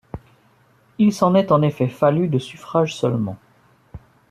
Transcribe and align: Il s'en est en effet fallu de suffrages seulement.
Il 0.97 1.13
s'en 1.13 1.35
est 1.35 1.51
en 1.51 1.61
effet 1.61 1.87
fallu 1.87 2.27
de 2.27 2.39
suffrages 2.39 2.95
seulement. 2.97 3.37